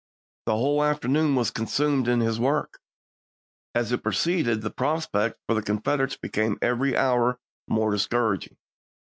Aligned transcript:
The 0.47 0.53
whole 0.57 0.83
afternoon 0.83 1.35
was 1.35 1.51
consumed 1.51 2.07
in 2.07 2.17
this 2.17 2.39
work, 2.39 2.79
and 3.75 3.83
as 3.85 3.91
it 3.91 4.01
proceeded 4.01 4.63
the 4.63 4.71
prospect 4.71 5.39
for 5.45 5.53
the 5.53 5.61
Confed 5.61 5.99
erates 5.99 6.19
became 6.19 6.57
every 6.59 6.97
hour 6.97 7.39
more 7.67 7.91
discouraging. 7.91 8.57